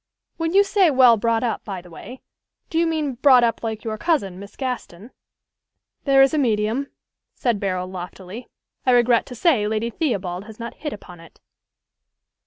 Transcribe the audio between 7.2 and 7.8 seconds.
said